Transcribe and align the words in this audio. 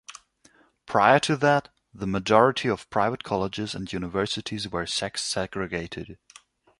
Prior 0.87 1.19
to 1.19 1.37
that, 1.37 1.69
the 1.93 2.07
majority 2.07 2.67
of 2.67 2.89
private 2.89 3.23
colleges 3.23 3.75
and 3.75 3.93
universities 3.93 4.67
were 4.67 4.87
sex-segregated. 4.87 6.17